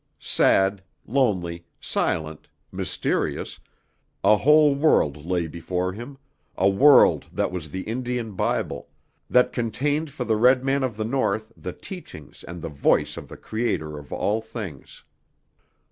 Sad, 0.17 0.81
lonely, 1.05 1.63
silent, 1.79 2.47
mysterious, 2.71 3.59
a 4.23 4.35
whole 4.35 4.73
world 4.73 5.23
lay 5.27 5.45
before 5.45 5.93
him, 5.93 6.17
a 6.57 6.67
world 6.67 7.27
that 7.31 7.51
was 7.51 7.69
the 7.69 7.83
Indian 7.83 8.31
Bible, 8.33 8.89
that 9.29 9.53
contained 9.53 10.09
for 10.09 10.23
the 10.23 10.37
red 10.37 10.63
man 10.65 10.81
of 10.81 10.97
the 10.97 11.05
North 11.05 11.51
the 11.55 11.71
teachings 11.73 12.43
and 12.43 12.63
the 12.63 12.67
voice 12.67 13.15
of 13.15 13.27
the 13.27 13.37
Creator 13.37 13.99
of 13.99 14.11
all 14.11 14.41
things. 14.41 15.03